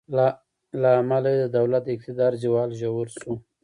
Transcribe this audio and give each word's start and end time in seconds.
له 0.81 0.89
امله 1.01 1.29
یې 1.37 1.41
د 1.45 1.49
دولت 1.57 1.81
د 1.85 1.89
اقتدار 1.97 2.31
زوال 2.43 2.69
ژور 2.81 3.07
شو. 3.19 3.33